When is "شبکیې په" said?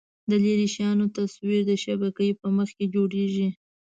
1.83-2.47